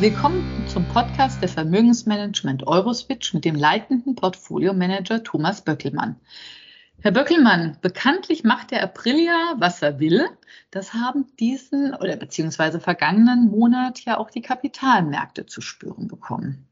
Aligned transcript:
Willkommen 0.00 0.66
zum 0.66 0.88
Podcast 0.88 1.42
der 1.42 1.50
Vermögensmanagement 1.50 2.66
Euroswitch 2.66 3.34
mit 3.34 3.44
dem 3.44 3.54
leitenden 3.54 4.14
Portfolio-Manager 4.14 5.22
Thomas 5.22 5.60
Böckelmann. 5.60 6.16
Herr 7.02 7.10
Böckelmann, 7.10 7.76
bekanntlich 7.82 8.42
macht 8.42 8.70
der 8.70 8.82
April 8.82 9.22
ja, 9.22 9.56
was 9.58 9.82
er 9.82 10.00
will. 10.00 10.26
Das 10.70 10.94
haben 10.94 11.26
diesen 11.38 11.94
oder 11.94 12.16
beziehungsweise 12.16 12.80
vergangenen 12.80 13.50
Monat 13.50 14.02
ja 14.06 14.16
auch 14.16 14.30
die 14.30 14.40
Kapitalmärkte 14.40 15.44
zu 15.44 15.60
spüren 15.60 16.08
bekommen. 16.08 16.66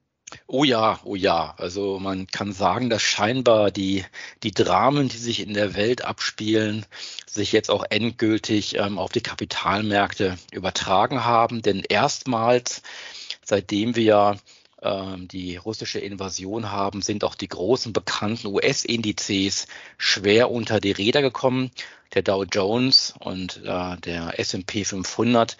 Oh 0.47 0.65
ja, 0.65 0.99
oh 1.05 1.15
ja. 1.15 1.55
Also 1.59 1.99
man 1.99 2.27
kann 2.27 2.53
sagen, 2.53 2.89
dass 2.89 3.03
scheinbar 3.03 3.71
die, 3.71 4.05
die 4.43 4.53
Dramen, 4.53 5.09
die 5.09 5.19
sich 5.19 5.41
in 5.41 5.53
der 5.53 5.75
Welt 5.75 6.05
abspielen, 6.05 6.87
sich 7.27 7.53
jetzt 7.53 7.71
auch 7.71 7.85
endgültig 7.91 8.77
ähm, 8.79 8.99
auf 8.99 9.13
die 9.13 9.21
Kapitalmärkte 9.21 10.39
übertragen 10.51 11.25
haben. 11.27 11.63
Denn 11.63 11.83
erstmals, 11.87 12.83
seitdem 13.49 13.97
wir 13.97 14.37
ähm, 14.83 15.27
die 15.27 15.57
russische 15.57 15.99
Invasion 15.99 16.71
haben, 16.71 17.03
sind 17.03 17.25
auch 17.25 17.35
die 17.35 17.49
großen 17.49 17.93
bekannten 17.93 18.49
US-Indizes 18.49 19.67
schwer 19.97 20.51
unter 20.51 20.81
die 20.81 20.93
Räder 20.93 21.23
gekommen. 21.23 21.71
Der 22.15 22.23
Dow 22.23 22.45
Jones 22.45 23.15
und 23.19 23.63
äh, 23.65 23.97
der 23.97 24.39
S&P 24.39 24.85
500 24.85 25.57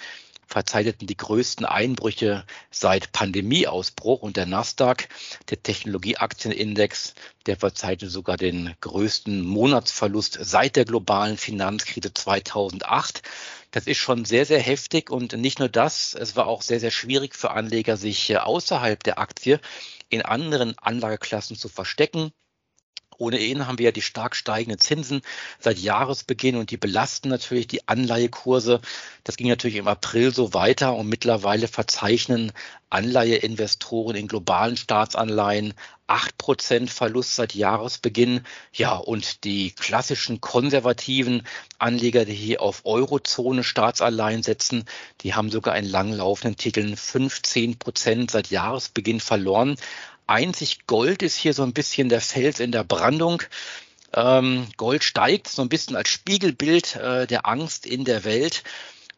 verzeichneten 0.47 1.07
die 1.07 1.17
größten 1.17 1.67
Einbrüche 1.67 2.45
seit 2.71 3.13
Pandemieausbruch 3.13 4.23
und 4.23 4.37
der 4.37 4.47
Nasdaq, 4.47 5.09
der 5.51 5.63
Technologieaktienindex, 5.63 7.15
der 7.47 7.57
verzeichnete 7.57 8.09
sogar 8.09 8.39
den 8.39 8.75
größten 8.81 9.43
Monatsverlust 9.43 10.39
seit 10.41 10.77
der 10.77 10.87
globalen 10.87 11.37
Finanzkrise 11.37 12.15
2008. 12.15 13.23
Das 13.71 13.87
ist 13.87 13.99
schon 13.99 14.25
sehr, 14.25 14.47
sehr 14.47 14.61
heftig 14.61 15.11
und 15.11 15.35
nicht 15.35 15.59
nur 15.59 15.69
das, 15.69 16.15
es 16.15 16.37
war 16.37 16.47
auch 16.47 16.63
sehr, 16.63 16.81
sehr 16.81 16.91
schwierig 16.91 17.35
für 17.35 17.51
Anleger, 17.51 17.97
sich 17.97 18.31
äh, 18.31 18.37
außerhalb 18.37 19.03
der 19.03 19.19
Aktie 19.19 19.61
in 20.09 20.23
anderen 20.23 20.79
Anlageklassen 20.79 21.57
zu 21.57 21.69
verstecken. 21.69 22.33
Ohnehin 23.19 23.67
haben 23.67 23.79
wir 23.79 23.87
ja 23.87 23.93
die 23.93 24.01
stark 24.01 24.37
steigenden 24.37 24.79
Zinsen 24.79 25.23
seit 25.59 25.79
Jahresbeginn 25.79 26.57
und 26.57 26.71
die 26.71 26.77
belasten 26.77 27.29
natürlich 27.29 27.67
die 27.67 27.87
Anleihekurse. 27.89 28.81
Das 29.25 29.37
ging 29.37 29.49
natürlich 29.49 29.77
im 29.77 29.89
April 29.89 30.33
so 30.33 30.55
weiter 30.55 30.95
und 30.95 31.09
mittlerweile 31.09 31.67
verzeichnen 31.67 32.53
Anleiheinvestoren 32.91 34.17
in 34.17 34.29
globalen 34.29 34.77
Staatsanleihen 34.77 35.75
acht 36.07 36.39
Prozent 36.39 36.91
Verlust 36.91 37.37
seit 37.37 37.55
Jahresbeginn. 37.55 38.41
Ja, 38.73 38.97
und 38.97 39.45
die 39.45 39.73
klassischen 39.73 40.41
konservativen 40.41 41.47
Anleger, 41.79 42.25
die 42.25 42.35
hier 42.35 42.63
auf 42.63 42.85
Eurozone 42.85 43.63
Staatsanleihen 43.63 44.43
setzen, 44.43 44.85
die 45.21 45.35
haben 45.35 45.51
sogar 45.51 45.77
in 45.77 45.85
langlaufenden 45.85 46.57
Titeln 46.57 46.97
15 46.97 47.79
Prozent 47.79 48.31
seit 48.31 48.51
Jahresbeginn 48.51 49.21
verloren. 49.21 49.77
Einzig 50.27 50.87
Gold 50.87 51.23
ist 51.23 51.37
hier 51.37 51.55
so 51.55 51.63
ein 51.63 51.73
bisschen 51.73 52.09
der 52.09 52.21
Fels 52.21 52.61
in 52.61 52.73
der 52.73 52.85
Brandung. 52.85 53.43
Ähm, 54.15 54.67
Gold 54.77 55.05
steigt 55.05 55.49
so 55.49 55.63
ein 55.63 55.69
bisschen 55.69 55.97
als 55.97 56.09
Spiegelbild 56.09 56.97
äh, 56.97 57.27
der 57.27 57.47
Angst 57.47 57.87
in 57.87 58.05
der 58.05 58.25
Welt. 58.25 58.63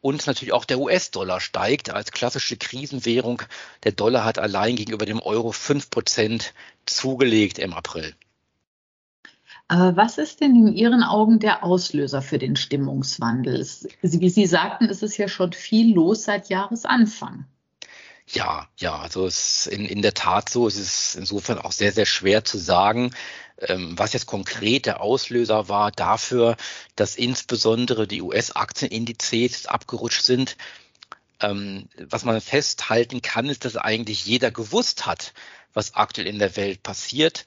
Und 0.00 0.26
natürlich 0.26 0.52
auch 0.52 0.64
der 0.64 0.80
US-Dollar 0.80 1.40
steigt 1.40 1.90
als 1.90 2.10
klassische 2.10 2.56
Krisenwährung. 2.56 3.42
Der 3.84 3.92
Dollar 3.92 4.24
hat 4.24 4.38
allein 4.38 4.76
gegenüber 4.76 5.04
dem 5.04 5.20
Euro 5.20 5.52
fünf 5.52 5.90
Prozent 5.90 6.54
zugelegt 6.86 7.58
im 7.58 7.74
April. 7.74 8.14
Aber 9.68 9.96
was 9.96 10.18
ist 10.18 10.40
denn 10.40 10.56
in 10.56 10.74
Ihren 10.74 11.04
Augen 11.04 11.38
der 11.38 11.62
Auslöser 11.62 12.22
für 12.22 12.38
den 12.38 12.56
Stimmungswandel? 12.56 13.64
Wie 14.02 14.28
Sie 14.30 14.46
sagten, 14.46 14.86
ist 14.86 15.02
es 15.02 15.16
ja 15.16 15.28
schon 15.28 15.52
viel 15.52 15.94
los 15.94 16.24
seit 16.24 16.48
Jahresanfang. 16.48 17.44
Ja, 18.32 18.68
ja, 18.78 18.96
also 19.00 19.26
es 19.26 19.66
ist 19.66 19.72
in, 19.72 19.84
in 19.86 20.02
der 20.02 20.14
Tat 20.14 20.48
so. 20.48 20.66
Es 20.68 20.76
ist 20.76 21.16
insofern 21.16 21.58
auch 21.58 21.72
sehr, 21.72 21.92
sehr 21.92 22.06
schwer 22.06 22.44
zu 22.44 22.58
sagen, 22.58 23.12
ähm, 23.58 23.98
was 23.98 24.12
jetzt 24.12 24.26
konkret 24.26 24.86
der 24.86 25.00
Auslöser 25.00 25.68
war 25.68 25.90
dafür, 25.90 26.56
dass 26.96 27.16
insbesondere 27.16 28.06
die 28.06 28.22
US-Aktienindizes 28.22 29.66
abgerutscht 29.66 30.22
sind. 30.22 30.56
Ähm, 31.40 31.88
was 31.98 32.24
man 32.24 32.40
festhalten 32.40 33.20
kann, 33.22 33.46
ist, 33.48 33.64
dass 33.64 33.76
eigentlich 33.76 34.26
jeder 34.26 34.50
gewusst 34.52 35.06
hat, 35.06 35.32
was 35.72 35.94
aktuell 35.94 36.26
in 36.28 36.38
der 36.38 36.56
Welt 36.56 36.82
passiert. 36.82 37.44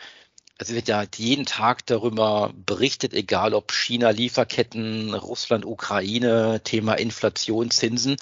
Es 0.57 0.69
wird 0.73 0.87
ja 0.87 1.05
jeden 1.15 1.45
Tag 1.45 1.85
darüber 1.85 2.53
berichtet, 2.65 3.13
egal 3.13 3.53
ob 3.53 3.71
China, 3.71 4.09
Lieferketten, 4.11 5.13
Russland, 5.13 5.65
Ukraine, 5.65 6.61
Thema 6.63 6.95
Inflation, 6.95 7.71
Zinsen. 7.71 8.17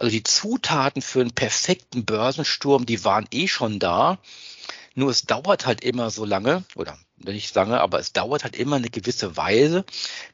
Also 0.00 0.12
die 0.12 0.22
Zutaten 0.22 1.02
für 1.02 1.20
einen 1.20 1.34
perfekten 1.34 2.06
Börsensturm, 2.06 2.86
die 2.86 3.04
waren 3.04 3.28
eh 3.32 3.48
schon 3.48 3.78
da. 3.78 4.18
Nur 4.94 5.10
es 5.10 5.22
dauert 5.22 5.66
halt 5.66 5.84
immer 5.84 6.10
so 6.10 6.24
lange, 6.24 6.64
oder 6.74 6.98
nicht 7.18 7.54
lange, 7.54 7.78
aber 7.82 7.98
es 8.00 8.14
dauert 8.14 8.42
halt 8.42 8.56
immer 8.56 8.76
eine 8.76 8.88
gewisse 8.88 9.36
Weise, 9.36 9.84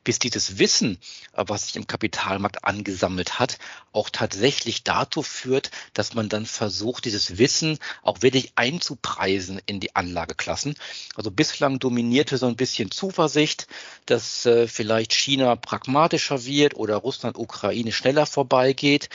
bis 0.05 0.21
dieses 0.21 0.59
Wissen, 0.59 0.99
was 1.33 1.67
sich 1.67 1.75
im 1.75 1.89
Kapitalmarkt 1.89 2.63
angesammelt 2.63 3.41
hat, 3.41 3.59
auch 3.91 4.09
tatsächlich 4.09 4.85
dazu 4.85 5.23
führt, 5.23 5.73
dass 5.95 6.15
man 6.15 6.29
dann 6.29 6.47
versucht, 6.47 7.05
dieses 7.05 7.37
Wissen 7.37 7.81
auch 8.03 8.23
wirklich 8.23 8.53
einzupreisen 8.55 9.61
in 9.67 9.81
die 9.81 9.97
Anlageklassen. 9.97 10.77
Also 11.17 11.33
bislang 11.33 11.81
dominierte 11.81 12.39
so 12.39 12.47
ein 12.47 12.57
bisschen 12.57 12.93
Zuversicht, 12.93 13.67
dass 14.07 14.47
äh, 14.47 14.69
vielleicht 14.69 15.13
China 15.13 15.57
pragmatischer 15.57 16.45
wird 16.45 16.77
oder 16.77 16.99
Russland, 16.99 17.37
Ukraine 17.37 17.91
schneller 17.91 18.27
vorbeigeht 18.27 19.11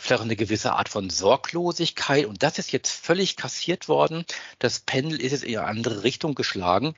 vielleicht 0.00 0.22
eine 0.22 0.36
gewisse 0.36 0.72
Art 0.72 0.88
von 0.88 1.10
Sorglosigkeit. 1.10 2.26
Und 2.26 2.42
das 2.42 2.58
ist 2.58 2.72
jetzt 2.72 2.90
völlig 2.90 3.36
kassiert 3.36 3.88
worden. 3.88 4.24
Das 4.58 4.80
Pendel 4.80 5.20
ist 5.20 5.32
jetzt 5.32 5.44
in 5.44 5.58
eine 5.58 5.66
andere 5.66 6.02
Richtung 6.02 6.34
geschlagen. 6.34 6.94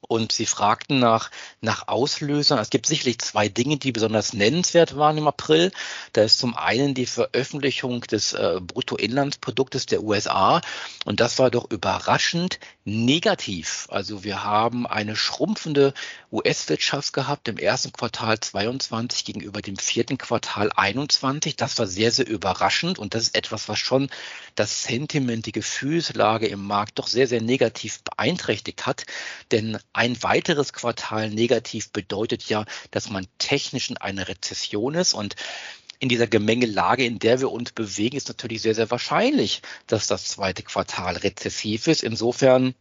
Und 0.00 0.30
sie 0.32 0.46
fragten 0.46 1.00
nach, 1.00 1.30
nach 1.60 1.88
Auslösern. 1.88 2.58
Es 2.58 2.70
gibt 2.70 2.86
sicherlich 2.86 3.18
zwei 3.18 3.48
Dinge, 3.48 3.78
die 3.78 3.90
besonders 3.90 4.32
nennenswert 4.32 4.96
waren 4.96 5.18
im 5.18 5.26
April. 5.26 5.72
Da 6.12 6.22
ist 6.22 6.38
zum 6.38 6.56
einen 6.56 6.94
die 6.94 7.06
Veröffentlichung 7.06 8.00
des 8.02 8.32
äh, 8.32 8.60
Bruttoinlandsproduktes 8.60 9.86
der 9.86 10.02
USA. 10.02 10.60
Und 11.04 11.20
das 11.20 11.38
war 11.38 11.50
doch 11.50 11.70
überraschend 11.70 12.58
negativ. 12.84 13.86
Also 13.90 14.24
wir 14.24 14.44
haben 14.44 14.86
eine 14.86 15.16
schrumpfende 15.16 15.94
US-Wirtschaft 16.32 17.12
gehabt 17.12 17.48
im 17.48 17.58
ersten 17.58 17.92
Quartal 17.92 18.38
22 18.40 19.24
gegenüber 19.24 19.62
dem 19.62 19.76
vierten 19.76 20.18
Quartal 20.18 20.70
21. 20.74 21.56
Das 21.56 21.78
war 21.78 21.86
sehr, 21.86 22.10
sehr 22.12 22.26
überraschend. 22.26 22.98
Und 22.98 23.14
das 23.14 23.24
ist 23.24 23.36
etwas, 23.36 23.68
was 23.68 23.78
schon 23.78 24.08
das 24.54 24.82
Sentiment, 24.82 25.46
die 25.46 25.52
Gefühlslage 25.52 26.46
im 26.46 26.64
Markt 26.64 26.98
doch 26.98 27.06
sehr, 27.06 27.28
sehr 27.28 27.42
negativ 27.42 28.02
beeinträchtigt 28.02 28.86
hat. 28.86 29.04
Denn 29.50 29.78
ein 29.92 30.22
weiteres 30.22 30.72
Quartal 30.72 31.30
negativ 31.30 31.90
bedeutet 31.90 32.48
ja, 32.48 32.64
dass 32.90 33.10
man 33.10 33.26
technisch 33.38 33.90
in 33.90 33.96
einer 33.98 34.28
Rezession 34.28 34.94
ist 34.94 35.14
und 35.14 35.36
in 36.00 36.08
dieser 36.08 36.26
Gemengelage, 36.26 37.04
in 37.04 37.18
der 37.18 37.40
wir 37.40 37.50
uns 37.50 37.72
bewegen, 37.72 38.16
ist 38.16 38.28
natürlich 38.28 38.62
sehr, 38.62 38.74
sehr 38.74 38.90
wahrscheinlich, 38.90 39.62
dass 39.86 40.06
das 40.06 40.26
zweite 40.26 40.62
Quartal 40.62 41.16
rezessiv 41.16 41.88
ist. 41.88 42.02
Insofern 42.02 42.74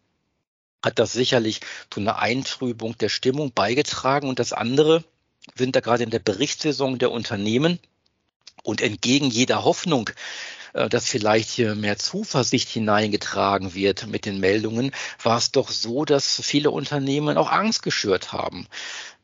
hat 0.83 0.99
das 0.99 1.13
sicherlich 1.13 1.61
zu 1.89 1.99
einer 1.99 2.19
Eintrübung 2.19 2.97
der 2.97 3.09
Stimmung 3.09 3.51
beigetragen. 3.51 4.29
Und 4.29 4.39
das 4.39 4.53
andere 4.53 5.03
sind 5.55 5.75
da 5.75 5.79
gerade 5.79 6.03
in 6.03 6.11
der 6.11 6.19
Berichtssaison 6.19 6.99
der 6.99 7.11
Unternehmen 7.11 7.79
und 8.63 8.81
entgegen 8.81 9.29
jeder 9.29 9.63
Hoffnung, 9.63 10.09
äh, 10.73 10.89
dass 10.89 11.09
vielleicht 11.09 11.49
hier 11.49 11.73
mehr 11.75 11.97
Zuversicht 11.97 12.69
hineingetragen 12.69 13.73
wird 13.73 14.07
mit 14.07 14.25
den 14.25 14.39
Meldungen, 14.39 14.91
war 15.23 15.37
es 15.37 15.51
doch 15.51 15.71
so, 15.71 16.05
dass 16.05 16.41
viele 16.43 16.69
Unternehmen 16.69 17.37
auch 17.37 17.51
Angst 17.51 17.81
geschürt 17.81 18.31
haben. 18.31 18.67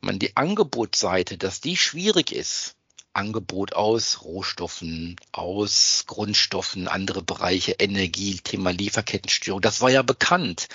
Man 0.00 0.18
die 0.18 0.36
Angebotsseite, 0.36 1.38
dass 1.38 1.60
die 1.60 1.76
schwierig 1.76 2.32
ist, 2.32 2.74
Angebot 3.14 3.74
aus 3.74 4.22
Rohstoffen, 4.22 5.16
aus 5.32 6.04
Grundstoffen, 6.06 6.88
andere 6.88 7.22
Bereiche, 7.22 7.72
Energie, 7.72 8.40
Thema 8.42 8.70
Lieferkettenstörung. 8.70 9.60
Das 9.60 9.80
war 9.80 9.90
ja 9.90 10.02
bekannt. 10.02 10.68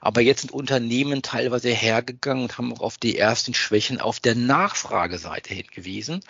Aber 0.00 0.20
jetzt 0.20 0.42
sind 0.42 0.52
Unternehmen 0.52 1.22
teilweise 1.22 1.70
hergegangen 1.70 2.44
und 2.44 2.58
haben 2.58 2.72
auch 2.72 2.80
auf 2.80 2.98
die 2.98 3.18
ersten 3.18 3.54
Schwächen 3.54 4.00
auf 4.00 4.20
der 4.20 4.34
Nachfrageseite 4.34 5.54
hingewiesen. 5.54 6.22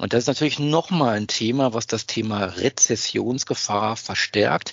Und 0.00 0.14
das 0.14 0.24
ist 0.24 0.28
natürlich 0.28 0.58
nochmal 0.58 1.18
ein 1.18 1.26
Thema, 1.26 1.74
was 1.74 1.86
das 1.86 2.06
Thema 2.06 2.44
Rezessionsgefahr 2.44 3.96
verstärkt. 3.96 4.72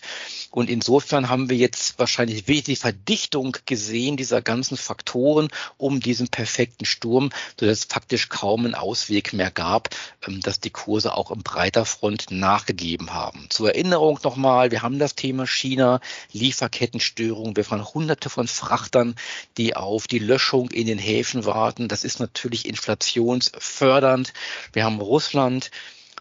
Und 0.51 0.69
insofern 0.69 1.27
haben 1.27 1.49
wir 1.49 1.57
jetzt 1.57 1.99
wahrscheinlich 1.99 2.45
die 2.45 2.75
Verdichtung 2.77 3.57
gesehen 3.65 4.15
dieser 4.15 4.41
ganzen 4.41 4.77
Faktoren 4.77 5.49
um 5.75 5.99
diesen 5.99 6.29
perfekten 6.29 6.85
Sturm, 6.85 7.29
sodass 7.59 7.79
es 7.79 7.85
faktisch 7.85 8.29
kaum 8.29 8.63
einen 8.63 8.73
Ausweg 8.73 9.33
mehr 9.33 9.51
gab, 9.51 9.89
ähm, 10.25 10.39
dass 10.39 10.61
die 10.61 10.69
Kurse 10.69 11.13
auch 11.13 11.29
im 11.29 11.43
breiter 11.43 11.85
Front 11.85 12.27
nachgegeben 12.31 13.13
haben. 13.13 13.47
Zur 13.49 13.73
Erinnerung 13.73 14.19
nochmal, 14.23 14.71
wir 14.71 14.81
haben 14.81 14.97
das 14.97 15.15
Thema 15.15 15.45
China, 15.45 15.99
Lieferkettenstörungen, 16.31 17.57
wir 17.57 17.69
haben 17.69 17.85
hunderte 17.85 18.29
von 18.29 18.47
Frachtern, 18.47 19.15
die 19.57 19.75
auf 19.75 20.07
die 20.07 20.19
Löschung 20.19 20.71
in 20.71 20.87
den 20.87 20.99
Häfen 20.99 21.45
warten. 21.45 21.89
Das 21.89 22.05
ist 22.05 22.21
natürlich 22.21 22.65
inflationsfördernd. 22.65 24.31
Wir 24.71 24.85
haben 24.85 25.01
Russland, 25.17 25.71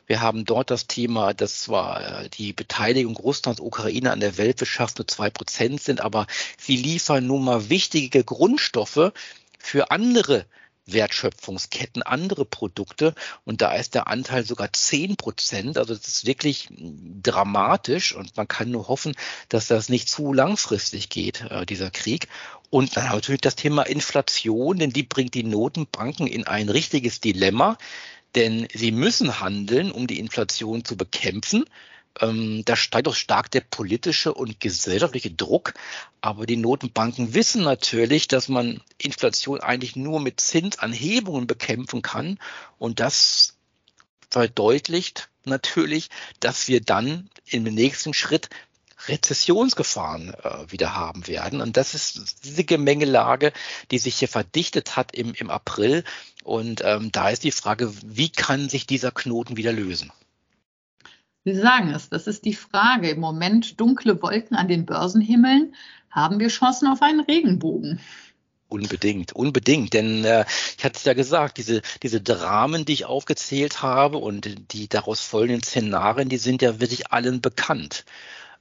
Wir 0.07 0.23
haben 0.23 0.47
dort 0.47 0.71
das 0.71 0.87
Thema, 0.87 1.35
dass 1.35 1.63
zwar 1.63 2.23
äh, 2.23 2.29
die 2.31 2.55
Beteiligung 2.55 3.17
Russlands, 3.17 3.61
Ukraine 3.61 4.11
an 4.11 4.21
der 4.21 4.39
Weltwirtschaft 4.39 4.99
nur 4.99 5.07
zwei 5.07 5.29
Prozent 5.29 5.83
sind, 5.83 6.01
aber 6.01 6.27
sie 6.57 6.77
liefern 6.77 7.27
nun 7.27 7.45
mal 7.45 7.69
wichtige 7.69 8.25
Grundstoffe 8.25 9.13
für 9.59 9.91
andere 9.91 10.47
Wertschöpfungsketten, 10.87 12.05
andere 12.05 12.45
Produkte. 12.45 13.15
Und 13.45 13.61
da 13.61 13.75
ist 13.75 13.95
der 13.95 14.07
Anteil 14.07 14.45
sogar 14.45 14.73
zehn 14.73 15.17
Prozent. 15.17 15.77
Also 15.77 15.95
das 15.95 16.07
ist 16.07 16.27
wirklich 16.27 16.69
dramatisch 17.23 18.15
und 18.15 18.37
man 18.37 18.49
kann 18.49 18.71
nur 18.71 18.87
hoffen, 18.89 19.15
dass 19.49 19.67
das 19.67 19.89
nicht 19.89 20.09
zu 20.09 20.33
langfristig 20.33 21.09
geht, 21.09 21.43
äh, 21.51 21.67
dieser 21.67 21.91
Krieg. 21.91 22.29
Und 22.71 22.97
dann 22.97 23.07
natürlich 23.07 23.41
das 23.41 23.57
Thema 23.57 23.83
Inflation, 23.83 24.79
denn 24.79 24.91
die 24.91 25.03
bringt 25.03 25.35
die 25.35 25.45
Notenbanken 25.45 26.27
in 26.27 26.47
ein 26.47 26.69
richtiges 26.69 27.21
Dilemma. 27.21 27.79
Denn 28.37 28.69
sie 28.73 28.93
müssen 28.93 29.41
handeln, 29.41 29.91
um 29.91 30.07
die 30.07 30.19
Inflation 30.19 30.85
zu 30.85 30.97
bekämpfen. 30.97 31.65
Ähm, 32.21 32.63
da 32.65 32.77
steigt 32.77 33.09
auch 33.09 33.15
stark 33.15 33.51
der 33.51 33.63
politische 33.63 34.33
und 34.33 34.61
gesellschaftliche 34.61 35.31
Druck. 35.31 35.75
Aber 36.21 36.47
die 36.47 36.57
Notenbanken 36.57 37.35
wissen 37.35 37.63
natürlich, 37.63 38.29
dass 38.29 38.49
man 38.49 38.83
Inflation 38.99 39.61
eigentlich 39.61 39.97
nur 39.97 40.21
mit 40.21 40.41
Zinsanhebungen 40.41 41.47
bekämpfen 41.47 42.03
kann. 42.03 42.39
Und 42.79 43.01
das 43.01 43.57
verdeutlicht 44.31 45.29
natürlich, 45.45 46.11
dass 46.41 46.69
wir 46.69 46.81
dann 46.81 47.31
im 47.47 47.65
nächsten 47.65 48.13
Schritt 48.13 48.51
Rezessionsgefahren 49.09 50.35
äh, 50.35 50.71
wieder 50.71 50.95
haben 50.95 51.27
werden. 51.27 51.61
Und 51.61 51.77
das 51.77 51.95
ist 51.95 52.45
diese 52.45 52.65
Gemengelage, 52.65 53.53
die 53.91 53.99
sich 53.99 54.17
hier 54.17 54.29
verdichtet 54.29 54.97
hat 54.97 55.15
im, 55.15 55.35
im 55.35 55.51
April. 55.51 56.05
Und 56.45 56.83
ähm, 56.85 57.11
da 57.13 57.31
ist 57.31 57.45
die 57.45 57.53
Frage, 57.53 57.93
wie 58.05 58.31
kann 58.31 58.69
sich 58.69 58.87
dieser 58.87 59.11
Knoten 59.11 59.57
wieder 59.57 59.73
lösen? 59.73 60.13
Sie 61.45 61.55
sagen 61.55 61.91
es, 61.91 62.09
das 62.09 62.27
ist 62.27 62.45
die 62.45 62.55
Frage. 62.55 63.11
Im 63.11 63.21
Moment 63.21 63.81
dunkle 63.81 64.21
Wolken 64.21 64.57
an 64.57 64.67
den 64.67 64.85
Börsenhimmeln. 64.85 65.75
Haben 66.11 66.41
wir 66.41 66.49
Chancen 66.49 66.89
auf 66.89 67.03
einen 67.03 67.21
Regenbogen? 67.21 68.01
Unbedingt, 68.69 69.33
unbedingt. 69.33 69.93
Denn 69.93 70.25
äh, 70.25 70.45
ich 70.77 70.85
hatte 70.85 70.97
es 70.97 71.05
ja 71.05 71.15
gesagt, 71.15 71.59
diese, 71.59 71.83
diese 72.03 72.21
Dramen, 72.21 72.85
die 72.85 72.95
ich 72.95 73.05
aufgezählt 73.05 73.83
habe 73.83 74.19
und 74.19 74.73
die 74.73 74.89
daraus 74.89 75.21
folgenden 75.21 75.63
Szenarien, 75.63 76.29
die 76.29 76.39
sind 76.39 76.63
ja 76.63 76.81
wirklich 76.81 77.13
allen 77.13 77.41
bekannt. 77.41 78.05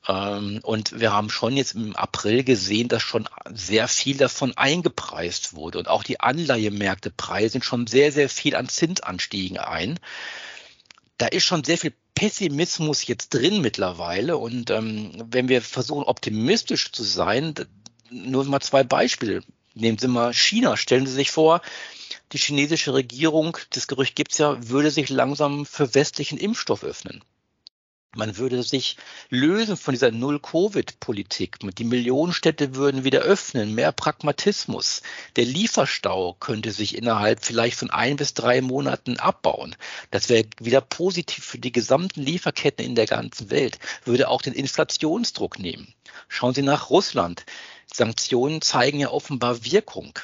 Ähm, 0.07 0.59
und 0.63 0.99
wir 0.99 1.11
haben 1.11 1.29
schon 1.29 1.55
jetzt 1.57 1.75
im 1.75 1.95
April 1.95 2.43
gesehen, 2.43 2.87
dass 2.87 3.01
schon 3.01 3.27
sehr 3.53 3.87
viel 3.87 4.17
davon 4.17 4.55
eingepreist 4.55 5.53
wurde. 5.53 5.79
Und 5.79 5.87
auch 5.87 6.03
die 6.03 6.19
Anleihemärkte 6.19 7.11
preisen 7.11 7.61
schon 7.61 7.87
sehr, 7.87 8.11
sehr 8.11 8.29
viel 8.29 8.55
an 8.55 8.69
Zinsanstiegen 8.69 9.57
ein. 9.57 9.99
Da 11.17 11.27
ist 11.27 11.43
schon 11.43 11.63
sehr 11.63 11.77
viel 11.77 11.93
Pessimismus 12.13 13.05
jetzt 13.07 13.33
drin 13.33 13.61
mittlerweile. 13.61 14.37
Und 14.37 14.69
ähm, 14.69 15.11
wenn 15.31 15.49
wir 15.49 15.61
versuchen, 15.61 16.03
optimistisch 16.03 16.91
zu 16.91 17.03
sein, 17.03 17.53
nur 18.09 18.45
mal 18.45 18.61
zwei 18.61 18.83
Beispiele. 18.83 19.41
Nehmen 19.73 19.97
Sie 19.97 20.07
mal 20.07 20.33
China. 20.33 20.77
Stellen 20.77 21.05
Sie 21.05 21.13
sich 21.13 21.31
vor, 21.31 21.61
die 22.31 22.37
chinesische 22.37 22.93
Regierung, 22.93 23.57
das 23.71 23.87
Gerücht 23.87 24.15
gibt's 24.15 24.37
ja, 24.37 24.69
würde 24.69 24.91
sich 24.91 25.09
langsam 25.09 25.65
für 25.65 25.93
westlichen 25.93 26.37
Impfstoff 26.37 26.83
öffnen. 26.83 27.23
Man 28.15 28.37
würde 28.37 28.63
sich 28.63 28.95
lösen 29.29 29.75
von 29.75 29.93
dieser 29.93 30.09
Null-Covid-Politik. 30.09 31.59
Die 31.77 31.83
Millionenstädte 31.83 32.75
würden 32.75 33.03
wieder 33.03 33.19
öffnen, 33.19 33.75
mehr 33.75 33.91
Pragmatismus. 33.91 35.01
Der 35.35 35.43
Lieferstau 35.43 36.33
könnte 36.39 36.71
sich 36.71 36.97
innerhalb 36.97 37.43
vielleicht 37.43 37.77
von 37.77 37.89
ein 37.89 38.15
bis 38.15 38.33
drei 38.33 38.61
Monaten 38.61 39.19
abbauen. 39.19 39.75
Das 40.11 40.29
wäre 40.29 40.45
wieder 40.61 40.79
positiv 40.79 41.43
für 41.43 41.57
die 41.57 41.73
gesamten 41.73 42.21
Lieferketten 42.21 42.85
in 42.85 42.95
der 42.95 43.05
ganzen 43.05 43.49
Welt, 43.49 43.79
würde 44.05 44.29
auch 44.29 44.41
den 44.41 44.53
Inflationsdruck 44.53 45.59
nehmen. 45.59 45.93
Schauen 46.29 46.53
Sie 46.53 46.61
nach 46.61 46.89
Russland. 46.89 47.45
Sanktionen 47.93 48.61
zeigen 48.61 48.99
ja 48.99 49.09
offenbar 49.09 49.65
Wirkung. 49.65 50.17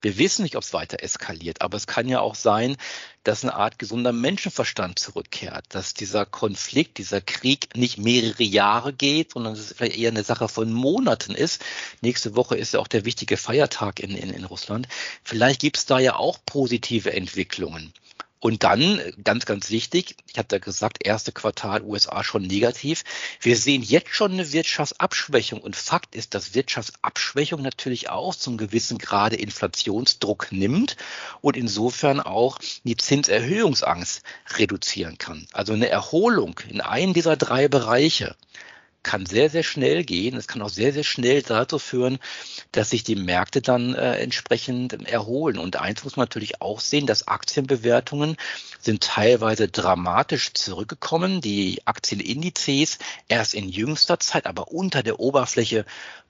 Wir 0.00 0.16
wissen 0.16 0.42
nicht, 0.42 0.56
ob 0.56 0.62
es 0.62 0.72
weiter 0.72 1.02
eskaliert, 1.02 1.60
aber 1.60 1.76
es 1.76 1.86
kann 1.86 2.08
ja 2.08 2.20
auch 2.20 2.34
sein, 2.34 2.76
dass 3.22 3.44
eine 3.44 3.54
Art 3.54 3.78
gesunder 3.78 4.12
Menschenverstand 4.12 4.98
zurückkehrt, 4.98 5.66
dass 5.68 5.92
dieser 5.92 6.24
Konflikt, 6.24 6.96
dieser 6.98 7.20
Krieg 7.20 7.76
nicht 7.76 7.98
mehrere 7.98 8.42
Jahre 8.42 8.94
geht, 8.94 9.32
sondern 9.32 9.52
es 9.52 9.74
vielleicht 9.76 9.98
eher 9.98 10.10
eine 10.10 10.24
Sache 10.24 10.48
von 10.48 10.72
Monaten 10.72 11.34
ist. 11.34 11.62
Nächste 12.00 12.34
Woche 12.34 12.56
ist 12.56 12.72
ja 12.72 12.80
auch 12.80 12.88
der 12.88 13.04
wichtige 13.04 13.36
Feiertag 13.36 14.00
in, 14.00 14.16
in, 14.16 14.30
in 14.30 14.44
Russland. 14.44 14.88
Vielleicht 15.22 15.60
gibt 15.60 15.76
es 15.76 15.86
da 15.86 15.98
ja 15.98 16.16
auch 16.16 16.38
positive 16.46 17.12
Entwicklungen. 17.12 17.92
Und 18.40 18.64
dann, 18.64 19.00
ganz, 19.22 19.44
ganz 19.44 19.68
wichtig, 19.68 20.16
ich 20.26 20.38
hatte 20.38 20.56
ja 20.56 20.60
gesagt, 20.60 21.04
erste 21.06 21.30
Quartal 21.30 21.82
USA 21.82 22.24
schon 22.24 22.42
negativ. 22.42 23.04
Wir 23.40 23.54
sehen 23.54 23.82
jetzt 23.82 24.14
schon 24.14 24.32
eine 24.32 24.50
Wirtschaftsabschwächung. 24.52 25.60
Und 25.60 25.76
Fakt 25.76 26.14
ist, 26.14 26.34
dass 26.34 26.54
Wirtschaftsabschwächung 26.54 27.60
natürlich 27.60 28.08
auch 28.08 28.34
zum 28.34 28.56
gewissen 28.56 28.96
Grade 28.96 29.36
Inflationsdruck 29.36 30.52
nimmt 30.52 30.96
und 31.42 31.54
insofern 31.54 32.18
auch 32.18 32.58
die 32.84 32.96
Zinserhöhungsangst 32.96 34.22
reduzieren 34.56 35.18
kann. 35.18 35.46
Also 35.52 35.74
eine 35.74 35.90
Erholung 35.90 36.58
in 36.70 36.80
einem 36.80 37.12
dieser 37.12 37.36
drei 37.36 37.68
Bereiche 37.68 38.36
kann 39.02 39.26
sehr, 39.26 39.50
sehr 39.50 39.62
schnell 39.62 40.04
gehen. 40.04 40.36
Es 40.36 40.48
kann 40.48 40.62
auch 40.62 40.68
sehr, 40.68 40.92
sehr 40.92 41.04
schnell 41.04 41.42
dazu 41.42 41.78
führen, 41.78 42.18
dass 42.72 42.90
sich 42.90 43.04
die 43.04 43.16
Märkte 43.16 43.62
dann 43.62 43.94
äh, 43.94 44.16
entsprechend 44.16 45.08
erholen. 45.08 45.58
Und 45.58 45.76
eins 45.76 46.04
muss 46.04 46.16
man 46.16 46.24
natürlich 46.24 46.60
auch 46.60 46.80
sehen, 46.80 47.06
dass 47.06 47.28
Aktienbewertungen 47.28 48.36
sind 48.80 49.02
teilweise 49.02 49.68
dramatisch 49.68 50.52
zurückgekommen. 50.54 51.40
Die 51.40 51.80
Aktienindizes 51.86 52.98
erst 53.28 53.54
in 53.54 53.68
jüngster 53.68 54.20
Zeit, 54.20 54.46
aber 54.46 54.68
unter 54.68 55.02
der 55.02 55.20
Oberfläche 55.20 55.84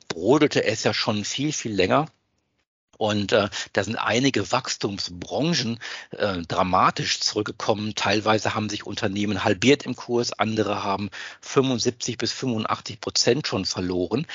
brodelte 0.08 0.64
es 0.64 0.84
ja 0.84 0.94
schon 0.94 1.24
viel, 1.24 1.52
viel 1.52 1.72
länger. 1.72 2.06
Und 3.00 3.32
äh, 3.32 3.48
da 3.72 3.82
sind 3.82 3.96
einige 3.96 4.52
Wachstumsbranchen 4.52 5.78
äh, 6.10 6.42
dramatisch 6.42 7.20
zurückgekommen. 7.20 7.94
Teilweise 7.94 8.54
haben 8.54 8.68
sich 8.68 8.84
Unternehmen 8.84 9.42
halbiert 9.42 9.86
im 9.86 9.96
Kurs, 9.96 10.34
andere 10.34 10.84
haben 10.84 11.08
75 11.40 12.18
bis 12.18 12.32
85 12.32 13.00
Prozent 13.00 13.46
schon 13.46 13.64
verloren. 13.64 14.26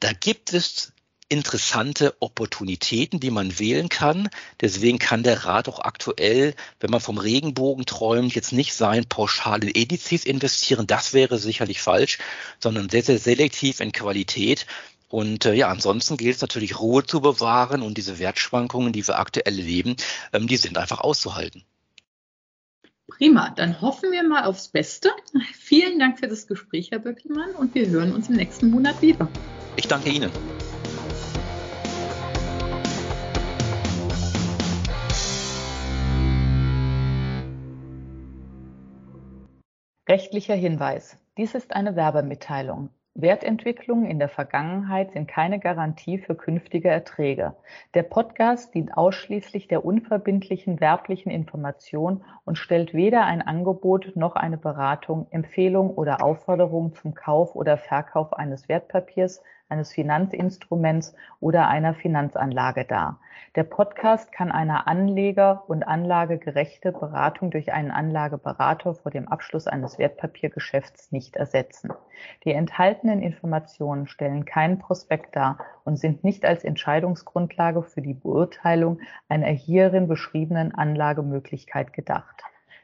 Da 0.00 0.14
gibt 0.14 0.54
es 0.54 0.94
interessante 1.28 2.14
Opportunitäten, 2.20 3.20
die 3.20 3.30
man 3.30 3.58
wählen 3.58 3.90
kann. 3.90 4.30
Deswegen 4.62 4.98
kann 4.98 5.22
der 5.22 5.44
Rat 5.44 5.68
auch 5.68 5.80
aktuell, 5.80 6.54
wenn 6.80 6.90
man 6.90 7.00
vom 7.00 7.18
Regenbogen 7.18 7.84
träumt, 7.84 8.34
jetzt 8.34 8.52
nicht 8.52 8.72
sein, 8.72 9.04
pauschal 9.06 9.62
in 9.62 9.72
Edizes 9.74 10.24
investieren. 10.24 10.86
Das 10.86 11.12
wäre 11.12 11.36
sicherlich 11.36 11.82
falsch, 11.82 12.16
sondern 12.60 12.88
sehr, 12.88 13.02
sehr 13.02 13.18
selektiv 13.18 13.80
in 13.80 13.92
Qualität. 13.92 14.66
Und 15.08 15.44
äh, 15.44 15.54
ja, 15.54 15.68
ansonsten 15.68 16.16
gilt 16.16 16.36
es 16.36 16.42
natürlich 16.42 16.80
Ruhe 16.80 17.04
zu 17.04 17.20
bewahren 17.20 17.82
und 17.82 17.96
diese 17.96 18.18
Wertschwankungen, 18.18 18.92
die 18.92 19.06
wir 19.06 19.18
aktuell 19.18 19.58
erleben, 19.58 19.96
ähm, 20.32 20.48
die 20.48 20.56
sind 20.56 20.78
einfach 20.78 21.00
auszuhalten. 21.00 21.64
Prima, 23.08 23.50
dann 23.50 23.80
hoffen 23.80 24.10
wir 24.10 24.24
mal 24.24 24.44
aufs 24.44 24.68
Beste. 24.68 25.10
Vielen 25.54 26.00
Dank 26.00 26.18
für 26.18 26.26
das 26.26 26.48
Gespräch, 26.48 26.90
Herr 26.90 26.98
Böckelmann, 26.98 27.52
und 27.52 27.74
wir 27.74 27.88
hören 27.88 28.12
uns 28.12 28.28
im 28.28 28.34
nächsten 28.34 28.68
Monat 28.70 29.00
wieder. 29.00 29.28
Ich 29.76 29.86
danke 29.86 30.10
Ihnen. 30.10 30.30
Rechtlicher 40.08 40.54
Hinweis. 40.54 41.16
Dies 41.36 41.54
ist 41.54 41.72
eine 41.72 41.94
Werbemitteilung. 41.94 42.90
Wertentwicklungen 43.18 44.04
in 44.04 44.18
der 44.18 44.28
Vergangenheit 44.28 45.12
sind 45.12 45.26
keine 45.26 45.58
Garantie 45.58 46.18
für 46.18 46.34
künftige 46.34 46.90
Erträge. 46.90 47.54
Der 47.94 48.02
Podcast 48.02 48.74
dient 48.74 48.94
ausschließlich 48.94 49.68
der 49.68 49.86
unverbindlichen 49.86 50.80
werblichen 50.80 51.32
Information 51.32 52.22
und 52.44 52.58
stellt 52.58 52.92
weder 52.92 53.24
ein 53.24 53.40
Angebot 53.40 54.12
noch 54.16 54.36
eine 54.36 54.58
Beratung, 54.58 55.28
Empfehlung 55.30 55.90
oder 55.94 56.22
Aufforderung 56.22 56.94
zum 56.94 57.14
Kauf 57.14 57.56
oder 57.56 57.78
Verkauf 57.78 58.34
eines 58.34 58.68
Wertpapiers, 58.68 59.42
eines 59.68 59.92
Finanzinstruments 59.92 61.14
oder 61.40 61.68
einer 61.68 61.94
Finanzanlage 61.94 62.84
dar. 62.84 63.20
Der 63.54 63.64
Podcast 63.64 64.32
kann 64.32 64.52
eine 64.52 64.86
Anleger- 64.86 65.64
und 65.66 65.82
anlagegerechte 65.82 66.92
Beratung 66.92 67.50
durch 67.50 67.72
einen 67.72 67.90
Anlageberater 67.90 68.94
vor 68.94 69.10
dem 69.10 69.28
Abschluss 69.28 69.66
eines 69.66 69.98
Wertpapiergeschäfts 69.98 71.10
nicht 71.10 71.36
ersetzen. 71.36 71.92
Die 72.44 72.52
enthaltenen 72.52 73.22
Informationen 73.22 74.06
stellen 74.08 74.44
keinen 74.44 74.78
Prospekt 74.78 75.36
dar 75.36 75.58
und 75.84 75.98
sind 75.98 76.22
nicht 76.22 76.44
als 76.44 76.64
Entscheidungsgrundlage 76.64 77.82
für 77.82 78.02
die 78.02 78.14
Beurteilung 78.14 79.00
einer 79.28 79.48
hierin 79.48 80.06
beschriebenen 80.06 80.74
Anlagemöglichkeit 80.74 81.92
gedacht. 81.92 82.42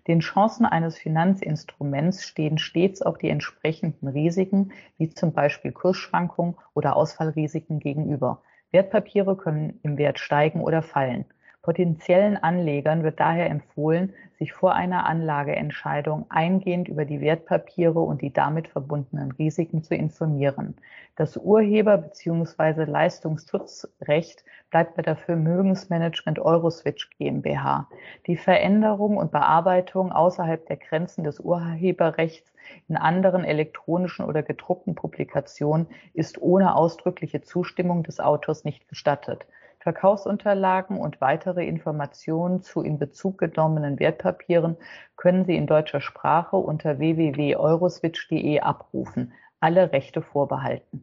Den 0.08 0.20
Chancen 0.20 0.66
eines 0.66 0.98
Finanzinstruments 0.98 2.26
stehen 2.26 2.58
stets 2.58 3.02
auch 3.02 3.18
die 3.18 3.28
entsprechenden 3.30 4.08
Risiken, 4.08 4.72
wie 4.98 5.10
zum 5.10 5.32
Beispiel 5.32 5.72
Kursschwankungen 5.72 6.56
oder 6.74 6.96
Ausfallrisiken 6.96 7.78
gegenüber. 7.78 8.42
Wertpapiere 8.72 9.36
können 9.36 9.78
im 9.82 9.98
Wert 9.98 10.18
steigen 10.18 10.60
oder 10.60 10.82
fallen. 10.82 11.24
Potenziellen 11.62 12.36
Anlegern 12.36 13.04
wird 13.04 13.20
daher 13.20 13.48
empfohlen, 13.48 14.12
sich 14.36 14.52
vor 14.52 14.74
einer 14.74 15.06
Anlageentscheidung 15.06 16.26
eingehend 16.28 16.88
über 16.88 17.04
die 17.04 17.20
Wertpapiere 17.20 18.00
und 18.00 18.20
die 18.20 18.32
damit 18.32 18.66
verbundenen 18.66 19.30
Risiken 19.30 19.84
zu 19.84 19.94
informieren. 19.94 20.74
Das 21.14 21.36
Urheber- 21.36 21.98
bzw. 21.98 22.82
Leistungsschutzrecht 22.82 24.44
bleibt 24.70 24.96
bei 24.96 25.02
der 25.02 25.14
Vermögensmanagement 25.14 26.40
Euroswitch 26.40 27.10
GmbH. 27.10 27.88
Die 28.26 28.36
Veränderung 28.36 29.16
und 29.16 29.30
Bearbeitung 29.30 30.10
außerhalb 30.10 30.66
der 30.66 30.78
Grenzen 30.78 31.22
des 31.22 31.38
Urheberrechts 31.38 32.52
in 32.88 32.96
anderen 32.96 33.44
elektronischen 33.44 34.24
oder 34.24 34.42
gedruckten 34.42 34.96
Publikationen 34.96 35.86
ist 36.12 36.42
ohne 36.42 36.74
ausdrückliche 36.74 37.42
Zustimmung 37.42 38.02
des 38.02 38.18
Autors 38.18 38.64
nicht 38.64 38.88
gestattet. 38.88 39.46
Verkaufsunterlagen 39.82 40.96
und 40.96 41.20
weitere 41.20 41.66
Informationen 41.66 42.62
zu 42.62 42.82
in 42.82 42.98
Bezug 43.00 43.38
genommenen 43.38 43.98
Wertpapieren 43.98 44.76
können 45.16 45.44
Sie 45.44 45.56
in 45.56 45.66
deutscher 45.66 46.00
Sprache 46.00 46.56
unter 46.56 47.00
www.euroswitch.de 47.00 48.60
abrufen. 48.60 49.32
Alle 49.58 49.90
Rechte 49.92 50.22
vorbehalten. 50.22 51.00